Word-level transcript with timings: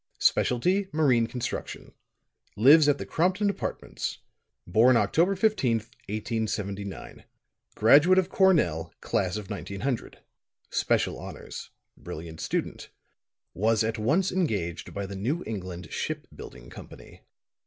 Specialty, 0.17 0.87
Marine 0.91 1.27
Construction. 1.27 1.93
Lives 2.55 2.89
at 2.89 2.97
the 2.97 3.05
Crompton 3.05 3.51
Apartments. 3.51 4.17
Born 4.65 4.97
October 4.97 5.35
15, 5.35 5.73
1879. 5.77 7.23
Graduate 7.75 8.17
of 8.17 8.27
Cornell; 8.27 8.91
class 8.99 9.37
of 9.37 9.51
1900. 9.51 10.17
Special 10.71 11.19
honors. 11.19 11.69
Brilliant 11.95 12.39
student. 12.39 12.89
Was 13.53 13.83
at 13.83 13.99
once 13.99 14.31
engaged 14.31 14.91
by 14.91 15.05
the 15.05 15.15
New 15.15 15.43
England 15.45 15.91
Ship 15.91 16.25
Building 16.35 16.71
Company. 16.71 17.21